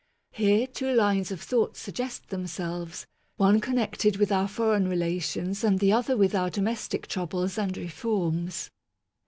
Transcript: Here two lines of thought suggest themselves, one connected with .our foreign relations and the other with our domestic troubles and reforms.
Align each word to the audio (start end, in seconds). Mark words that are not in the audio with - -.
Here 0.31 0.65
two 0.65 0.91
lines 0.91 1.29
of 1.29 1.39
thought 1.43 1.77
suggest 1.77 2.29
themselves, 2.29 3.05
one 3.37 3.61
connected 3.61 4.17
with 4.17 4.31
.our 4.31 4.47
foreign 4.47 4.87
relations 4.87 5.63
and 5.63 5.77
the 5.77 5.93
other 5.93 6.17
with 6.17 6.33
our 6.33 6.49
domestic 6.49 7.05
troubles 7.05 7.55
and 7.55 7.77
reforms. 7.77 8.71